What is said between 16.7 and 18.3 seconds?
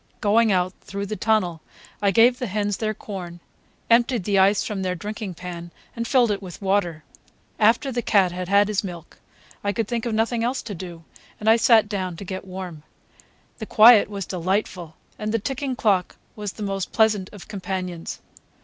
pleasant of companions.